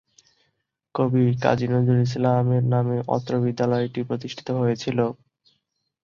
কবি 0.95 1.23
কাজী 1.43 1.67
নজরুল 1.67 2.01
ইসলামের 2.07 2.63
নামে 2.73 2.97
অত্র 3.15 3.31
বিদ্যালয়টি 3.43 4.01
প্রতিষ্ঠিত 4.09 4.47
হয়েছিলো। 4.59 5.05